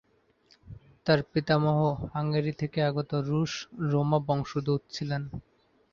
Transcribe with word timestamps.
তার 1.05 1.19
পিতামহ 1.31 1.77
হাঙ্গেরি 2.13 2.53
থেকে 2.53 2.79
আগত 2.83 3.11
রুশ 3.29 3.53
রোমা 3.91 4.19
বংশোদ্ভূত 4.27 4.81
ছিলেন। 4.89 5.21